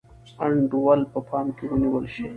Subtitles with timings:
[0.45, 2.25] انډول په پام کې ونیول شي.